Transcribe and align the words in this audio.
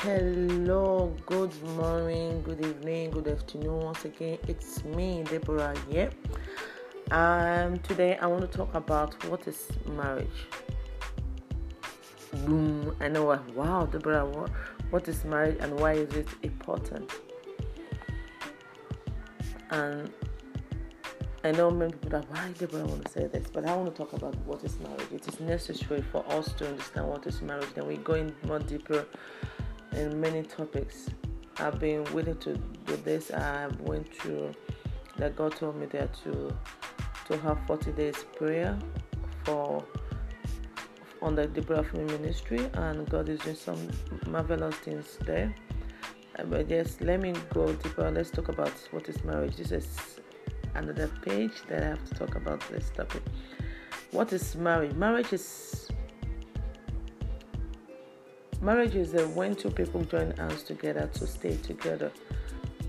Hello, 0.00 1.14
good 1.26 1.52
morning, 1.76 2.40
good 2.40 2.64
evening, 2.64 3.10
good 3.10 3.28
afternoon. 3.28 3.80
Once 3.80 4.06
again, 4.06 4.38
it's 4.48 4.82
me, 4.84 5.22
Deborah 5.24 5.74
here. 5.90 6.08
Um, 7.10 7.78
today 7.80 8.16
I 8.16 8.26
want 8.28 8.50
to 8.50 8.56
talk 8.56 8.74
about 8.74 9.22
what 9.28 9.46
is 9.46 9.68
marriage. 9.84 10.46
Boom! 12.46 12.96
I 13.00 13.08
know. 13.08 13.38
Wow, 13.54 13.84
Deborah, 13.84 14.24
what, 14.24 14.50
what 14.88 15.06
is 15.06 15.22
marriage 15.26 15.58
and 15.60 15.78
why 15.78 15.92
is 15.92 16.14
it 16.14 16.28
important? 16.42 17.10
And 19.68 20.10
I 21.46 21.52
know 21.52 21.70
many 21.70 21.92
people 21.92 22.10
that 22.10 22.28
why 22.28 22.50
Deborah 22.58 22.84
want 22.84 23.04
to 23.04 23.12
say 23.12 23.26
this, 23.28 23.46
but 23.52 23.64
I 23.66 23.76
want 23.76 23.94
to 23.94 23.96
talk 23.96 24.12
about 24.14 24.34
what 24.46 24.64
is 24.64 24.80
marriage. 24.80 25.12
It 25.12 25.28
is 25.28 25.38
necessary 25.38 26.02
for 26.02 26.24
us 26.28 26.52
to 26.54 26.66
understand 26.66 27.08
what 27.08 27.24
is 27.24 27.40
marriage. 27.40 27.68
Then 27.72 27.86
we 27.86 27.98
go 27.98 28.14
in 28.14 28.34
more 28.48 28.58
deeper 28.58 29.06
in 29.92 30.20
many 30.20 30.42
topics. 30.42 31.08
I've 31.58 31.78
been 31.78 32.02
willing 32.12 32.38
to 32.38 32.56
do 32.86 32.96
this. 32.96 33.30
I 33.30 33.68
went 33.78 34.12
through 34.12 34.54
that 35.18 35.36
God 35.36 35.54
told 35.54 35.76
me 35.76 35.86
there 35.86 36.10
to 36.24 36.52
to 37.26 37.38
have 37.38 37.64
40 37.68 37.92
days 37.92 38.24
prayer 38.36 38.76
for 39.44 39.84
on 41.22 41.36
the 41.36 41.46
Deborah 41.46 41.84
Family 41.84 42.12
Ministry, 42.18 42.68
and 42.72 43.08
God 43.08 43.28
is 43.28 43.38
doing 43.38 43.54
some 43.54 43.88
marvelous 44.26 44.74
things 44.78 45.16
there. 45.24 45.54
Uh, 46.36 46.42
But 46.42 46.68
yes, 46.68 46.96
let 47.00 47.20
me 47.20 47.34
go 47.54 47.72
deeper. 47.72 48.10
Let's 48.10 48.32
talk 48.32 48.48
about 48.48 48.72
what 48.90 49.08
is 49.08 49.22
marriage. 49.22 49.54
This 49.54 49.70
is 49.70 50.16
another 50.76 51.08
page 51.22 51.52
that 51.68 51.82
I 51.82 51.86
have 51.86 52.04
to 52.08 52.14
talk 52.14 52.34
about 52.36 52.60
this 52.70 52.90
topic. 52.90 53.22
What 54.10 54.32
is 54.32 54.54
marriage? 54.56 54.94
Marriage 54.94 55.32
is 55.32 55.88
marriage 58.60 58.94
is 58.94 59.12
when 59.34 59.54
two 59.54 59.70
people 59.70 60.02
join 60.04 60.30
hands 60.36 60.62
together 60.62 61.10
to 61.14 61.26
stay 61.26 61.56
together, 61.56 62.10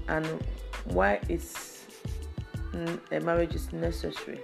and 0.07 0.25
why 0.85 1.19
is 1.27 1.85
a 3.11 3.19
marriage 3.19 3.55
is 3.55 3.73
necessary. 3.73 4.39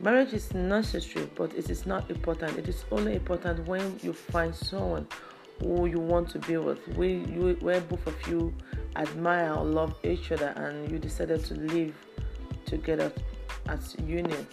Marriage 0.00 0.34
is 0.34 0.52
necessary, 0.52 1.30
but 1.34 1.54
it 1.54 1.70
is 1.70 1.86
not 1.86 2.10
important. 2.10 2.58
It 2.58 2.68
is 2.68 2.84
only 2.90 3.14
important 3.14 3.66
when 3.66 3.98
you 4.02 4.12
find 4.12 4.54
someone 4.54 5.06
who 5.60 5.86
you 5.86 6.00
want 6.00 6.28
to 6.30 6.38
be 6.40 6.56
with, 6.56 6.78
where, 6.96 7.08
you, 7.08 7.56
where 7.60 7.80
both 7.80 8.06
of 8.06 8.28
you 8.28 8.52
admire 8.96 9.54
or 9.54 9.64
love 9.64 9.94
each 10.02 10.32
other, 10.32 10.48
and 10.56 10.90
you 10.90 10.98
decided 10.98 11.44
to 11.44 11.54
live 11.54 11.94
together 12.64 13.12
as 13.68 13.96
union, 14.06 14.46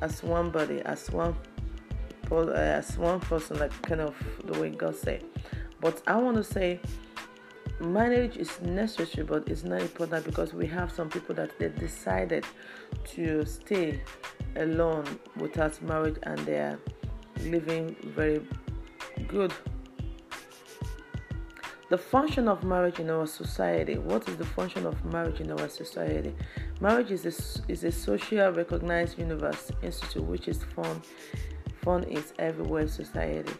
as 0.00 0.22
one 0.22 0.50
body, 0.50 0.80
as 0.82 1.10
one, 1.10 1.34
uh, 2.30 2.50
as 2.52 2.96
one 2.98 3.20
person, 3.20 3.58
like 3.58 3.72
kind 3.82 4.00
of 4.00 4.14
the 4.44 4.58
way 4.60 4.70
God 4.70 4.96
said. 4.96 5.24
But 5.80 6.02
I 6.06 6.16
want 6.16 6.36
to 6.36 6.44
say, 6.44 6.80
marriage 7.80 8.36
is 8.36 8.60
necessary, 8.60 9.26
but 9.26 9.48
it's 9.48 9.64
not 9.64 9.80
important 9.80 10.24
because 10.24 10.52
we 10.52 10.66
have 10.66 10.92
some 10.92 11.08
people 11.08 11.34
that 11.36 11.58
they 11.58 11.68
decided 11.68 12.44
to 13.14 13.44
stay 13.46 14.00
alone 14.56 15.06
without 15.36 15.80
marriage 15.82 16.16
and 16.24 16.38
they 16.40 16.58
are 16.58 16.78
living 17.44 17.96
very 18.14 18.40
good 19.28 19.52
the 21.90 21.98
function 21.98 22.46
of 22.46 22.62
marriage 22.62 23.00
in 23.00 23.10
our 23.10 23.26
society 23.26 23.98
what 23.98 24.26
is 24.28 24.36
the 24.36 24.44
function 24.44 24.86
of 24.86 25.04
marriage 25.04 25.40
in 25.40 25.50
our 25.50 25.68
society? 25.68 26.32
Marriage 26.80 27.10
is 27.10 27.26
a, 27.26 27.70
is 27.70 27.82
a 27.82 27.90
social 27.90 28.48
recognized 28.50 29.18
universe 29.18 29.72
institute 29.82 30.22
which 30.22 30.46
is 30.46 30.62
found 30.62 31.02
found 31.82 32.04
in 32.04 32.22
everywhere 32.38 32.82
in 32.82 32.88
society. 32.88 33.52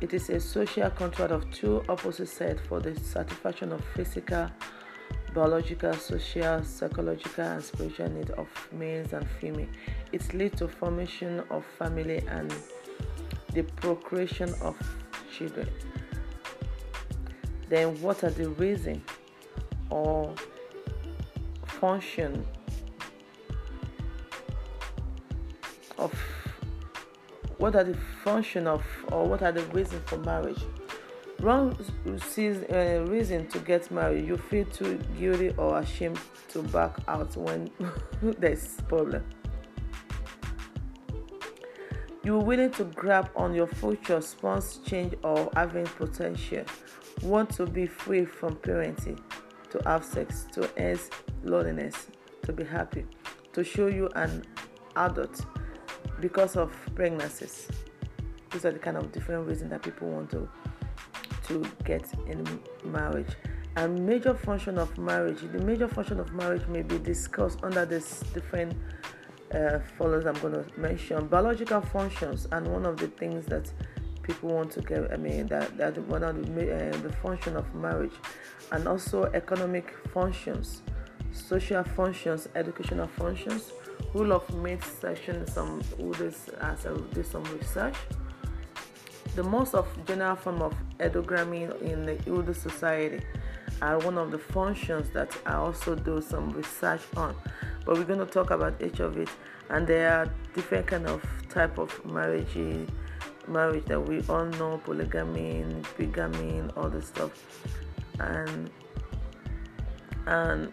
It 0.00 0.12
is 0.12 0.28
a 0.28 0.40
social 0.40 0.90
contract 0.90 1.30
of 1.30 1.48
two 1.52 1.84
opposite 1.88 2.28
sets 2.28 2.60
for 2.66 2.80
the 2.80 2.98
satisfaction 2.98 3.72
of 3.72 3.84
physical 3.94 4.50
biological 5.32 5.92
social 5.92 6.64
psychological 6.64 7.44
and 7.44 7.62
spiritual 7.62 8.08
needs 8.08 8.30
of 8.30 8.48
males 8.72 9.12
and 9.12 9.28
females. 9.40 9.68
it 10.10 10.34
leads 10.34 10.58
to 10.58 10.66
formation 10.66 11.44
of 11.50 11.64
family 11.78 12.24
and 12.26 12.52
the 13.52 13.62
procreation 13.62 14.52
of 14.62 14.76
children 15.30 15.68
then 17.68 18.00
what 18.00 18.24
are 18.24 18.30
the 18.30 18.48
reason 18.50 19.02
or 19.90 20.34
function 21.66 22.46
of 25.98 26.12
what 27.58 27.74
are 27.74 27.84
the 27.84 27.96
function 28.24 28.66
of 28.66 28.84
or 29.10 29.26
what 29.26 29.42
are 29.42 29.52
the 29.52 29.62
reason 29.66 30.00
for 30.06 30.18
marriage? 30.18 30.62
Wrong 31.40 31.76
sees 32.26 32.62
a 32.70 32.98
uh, 32.98 33.04
reason 33.04 33.46
to 33.48 33.60
get 33.60 33.90
married. 33.90 34.26
You 34.26 34.36
feel 34.36 34.64
too 34.66 34.98
guilty 35.18 35.50
or 35.56 35.78
ashamed 35.78 36.18
to 36.48 36.62
back 36.62 36.96
out 37.06 37.36
when 37.36 37.70
there's 38.22 38.80
problem 38.88 39.24
you're 42.28 42.38
willing 42.38 42.70
to 42.70 42.84
grab 42.84 43.30
on 43.34 43.54
your 43.54 43.66
future 43.66 44.20
spouse 44.20 44.80
change 44.84 45.14
or 45.24 45.50
having 45.54 45.86
potential 45.86 46.62
want 47.22 47.48
to 47.48 47.64
be 47.64 47.86
free 47.86 48.26
from 48.26 48.54
parenting, 48.56 49.18
to 49.70 49.80
have 49.86 50.04
sex, 50.04 50.46
to 50.52 50.70
end 50.78 51.00
loneliness, 51.42 52.08
to 52.42 52.52
be 52.52 52.64
happy, 52.64 53.06
to 53.54 53.64
show 53.64 53.86
you 53.86 54.10
an 54.14 54.44
adult 54.96 55.40
because 56.20 56.54
of 56.54 56.70
pregnancies. 56.94 57.66
These 58.50 58.66
are 58.66 58.72
the 58.72 58.78
kind 58.78 58.98
of 58.98 59.10
different 59.10 59.48
reasons 59.48 59.70
that 59.70 59.80
people 59.80 60.10
want 60.10 60.30
to 60.32 60.46
to 61.44 61.64
get 61.84 62.12
in 62.26 62.44
marriage. 62.84 63.36
And 63.76 64.04
major 64.04 64.34
function 64.34 64.76
of 64.76 64.98
marriage, 64.98 65.40
the 65.50 65.60
major 65.60 65.88
function 65.88 66.20
of 66.20 66.34
marriage 66.34 66.66
may 66.66 66.82
be 66.82 66.98
discussed 66.98 67.60
under 67.62 67.86
this 67.86 68.20
different 68.34 68.76
uh, 69.54 69.78
follows 69.96 70.26
I'm 70.26 70.38
going 70.40 70.54
to 70.54 70.64
mention 70.78 71.26
biological 71.26 71.80
functions, 71.80 72.46
and 72.52 72.66
one 72.68 72.86
of 72.86 72.96
the 72.96 73.08
things 73.08 73.46
that 73.46 73.70
people 74.22 74.50
want 74.50 74.70
to 74.72 74.82
get. 74.82 75.10
I 75.12 75.16
mean, 75.16 75.46
that 75.48 75.76
that 75.76 75.98
one 76.06 76.22
of 76.22 76.54
the, 76.54 76.74
uh, 76.74 76.96
the 76.98 77.12
function 77.12 77.56
of 77.56 77.74
marriage, 77.74 78.12
and 78.72 78.86
also 78.86 79.24
economic 79.34 79.94
functions, 80.12 80.82
social 81.32 81.84
functions, 81.84 82.48
educational 82.54 83.08
functions. 83.08 83.72
Rule 84.14 84.32
of 84.32 84.54
mate 84.54 84.82
selection. 84.84 85.46
Some 85.46 85.82
who 85.96 86.14
this 86.14 86.48
as 86.60 86.86
I 86.86 86.94
did 87.12 87.26
some 87.26 87.44
research. 87.44 87.96
The 89.34 89.42
most 89.42 89.74
of 89.74 89.86
general 90.06 90.36
form 90.36 90.62
of 90.62 90.74
endogamy 90.98 91.80
in 91.82 92.06
the 92.06 92.14
Hindu 92.14 92.54
society 92.54 93.20
are 93.82 93.98
one 93.98 94.18
of 94.18 94.30
the 94.30 94.38
functions 94.38 95.10
that 95.10 95.36
I 95.46 95.54
also 95.54 95.94
do 95.94 96.20
some 96.20 96.50
research 96.50 97.02
on. 97.16 97.36
But 97.88 97.96
we're 97.96 98.04
going 98.04 98.18
to 98.18 98.26
talk 98.26 98.50
about 98.50 98.82
each 98.82 99.00
of 99.00 99.16
it, 99.16 99.30
and 99.70 99.86
there 99.86 100.12
are 100.12 100.30
different 100.52 100.86
kind 100.88 101.06
of 101.06 101.24
type 101.48 101.78
of 101.78 102.04
marriage 102.04 102.54
marriage 103.48 103.86
that 103.86 103.98
we 103.98 104.22
all 104.28 104.44
know 104.44 104.76
polygamy 104.84 105.64
bigamy 105.96 106.64
all 106.76 106.90
this 106.90 107.06
stuff. 107.06 107.32
And 108.20 108.68
and 110.26 110.70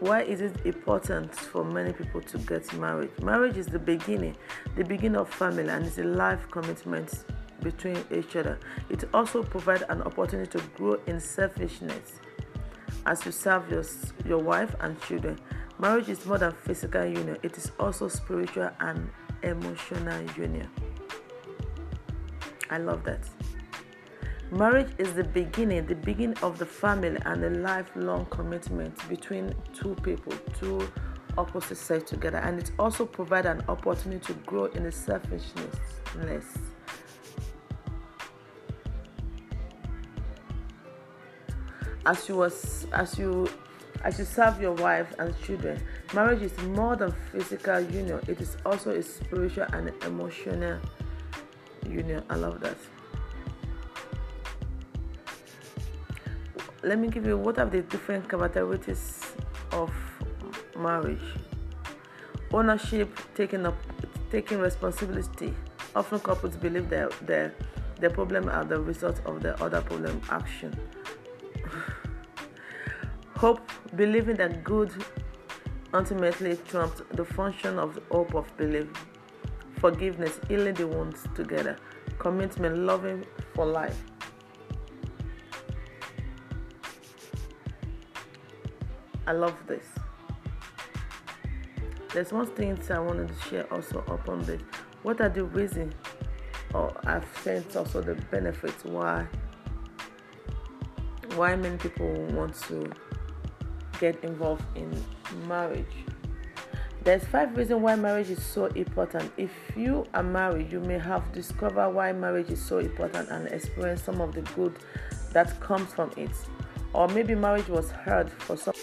why 0.00 0.22
is 0.22 0.40
it 0.40 0.56
important 0.64 1.34
for 1.34 1.66
many 1.66 1.92
people 1.92 2.22
to 2.22 2.38
get 2.38 2.72
married? 2.78 3.10
Marriage 3.22 3.58
is 3.58 3.66
the 3.66 3.78
beginning 3.78 4.34
the 4.74 4.84
beginning 4.84 5.20
of 5.20 5.28
family 5.28 5.68
and 5.68 5.84
it's 5.84 5.98
a 5.98 6.04
life 6.04 6.50
commitment 6.50 7.26
between 7.60 8.02
each 8.10 8.36
other. 8.36 8.58
It 8.88 9.04
also 9.12 9.42
provides 9.42 9.82
an 9.90 10.00
opportunity 10.00 10.58
to 10.58 10.64
grow 10.78 10.98
in 11.06 11.20
selfishness 11.20 12.20
as 13.06 13.24
you 13.26 13.32
serve 13.32 13.70
your, 13.70 13.84
your 14.24 14.38
wife 14.38 14.74
and 14.80 15.00
children 15.02 15.38
marriage 15.78 16.08
is 16.08 16.24
more 16.26 16.38
than 16.38 16.52
physical 16.52 17.04
union 17.04 17.36
it 17.42 17.56
is 17.56 17.72
also 17.78 18.08
spiritual 18.08 18.70
and 18.80 19.10
emotional 19.42 20.22
union 20.36 20.68
I 22.72 22.78
love 22.78 23.04
that. 23.04 23.20
Marriage 24.50 24.90
is 24.96 25.12
the 25.12 25.24
beginning, 25.24 25.84
the 25.84 25.94
beginning 25.94 26.38
of 26.38 26.58
the 26.58 26.64
family 26.64 27.18
and 27.26 27.44
a 27.44 27.50
lifelong 27.50 28.24
commitment 28.30 28.96
between 29.10 29.54
two 29.74 29.94
people, 29.96 30.32
two 30.58 30.88
opposite 31.36 31.76
sex 31.76 32.08
together, 32.08 32.38
and 32.38 32.58
it 32.58 32.72
also 32.78 33.04
provides 33.04 33.46
an 33.46 33.62
opportunity 33.68 34.24
to 34.24 34.32
grow 34.46 34.64
in 34.66 34.86
a 34.86 34.92
selfishness. 34.92 35.76
As 42.04 42.28
you 42.28 42.36
was, 42.36 42.86
as 42.92 43.18
you 43.18 43.48
as 44.04 44.18
you 44.18 44.24
serve 44.24 44.60
your 44.60 44.72
wife 44.72 45.14
and 45.18 45.38
children, 45.42 45.80
marriage 46.12 46.42
is 46.42 46.58
more 46.64 46.96
than 46.96 47.12
physical 47.30 47.80
union. 47.80 48.20
It 48.26 48.40
is 48.40 48.56
also 48.66 48.90
a 48.90 49.02
spiritual 49.02 49.66
and 49.72 49.92
emotional 50.04 50.80
union. 51.88 52.24
I 52.28 52.34
love 52.34 52.60
that. 52.60 52.76
Let 56.82 56.98
me 56.98 57.08
give 57.08 57.26
you 57.26 57.38
what 57.38 57.58
are 57.58 57.66
the 57.66 57.82
different 57.82 58.28
characteristics 58.28 59.34
of 59.70 59.92
marriage. 60.76 61.22
ownership, 62.52 63.18
taking 63.34 63.66
up, 63.66 63.76
taking 64.30 64.58
responsibility. 64.58 65.54
Often 65.94 66.20
couples 66.20 66.56
believe 66.56 66.88
their 66.88 67.08
their 67.22 67.54
their 68.00 68.10
problem 68.10 68.48
are 68.48 68.64
the 68.64 68.80
result 68.80 69.20
of 69.26 69.42
the 69.42 69.60
other 69.62 69.80
problem 69.80 70.20
action. 70.30 70.76
Hope, 73.42 73.72
believing 73.96 74.36
that 74.36 74.62
good 74.62 74.92
ultimately 75.92 76.56
trumps 76.68 77.02
the 77.14 77.24
function 77.24 77.76
of 77.76 77.98
hope 78.08 78.36
of 78.36 78.56
belief. 78.56 78.86
Forgiveness, 79.80 80.38
healing 80.46 80.74
the 80.74 80.86
wounds 80.86 81.26
together. 81.34 81.76
Commitment, 82.20 82.78
loving 82.78 83.26
for 83.52 83.66
life. 83.66 84.00
I 89.26 89.32
love 89.32 89.56
this. 89.66 89.86
There's 92.14 92.32
one 92.32 92.46
thing 92.46 92.78
I 92.88 93.00
wanted 93.00 93.26
to 93.26 93.48
share 93.48 93.72
also 93.72 94.04
upon 94.06 94.44
this. 94.44 94.62
What 95.02 95.20
are 95.20 95.28
the 95.28 95.46
reasons, 95.46 95.94
or 96.72 96.96
I've 97.04 97.26
sensed 97.42 97.76
also 97.76 98.02
the 98.02 98.14
benefits 98.30 98.84
why 98.84 99.26
why 101.34 101.56
many 101.56 101.76
people 101.78 102.12
want 102.26 102.54
to 102.68 102.92
get 104.00 104.22
involved 104.24 104.64
in 104.76 104.90
marriage. 105.46 105.84
There's 107.04 107.24
five 107.24 107.56
reasons 107.56 107.82
why 107.82 107.96
marriage 107.96 108.30
is 108.30 108.42
so 108.42 108.66
important. 108.66 109.32
If 109.36 109.50
you 109.76 110.06
are 110.14 110.22
married, 110.22 110.70
you 110.70 110.78
may 110.80 110.98
have 110.98 111.32
discovered 111.32 111.90
why 111.90 112.12
marriage 112.12 112.50
is 112.50 112.64
so 112.64 112.78
important 112.78 113.28
and 113.28 113.48
experience 113.48 114.02
some 114.02 114.20
of 114.20 114.34
the 114.34 114.42
good 114.54 114.78
that 115.32 115.58
comes 115.60 115.92
from 115.92 116.12
it. 116.16 116.30
Or 116.92 117.08
maybe 117.08 117.34
marriage 117.34 117.68
was 117.68 117.90
hard 117.90 118.30
for 118.30 118.56
some 118.56 118.74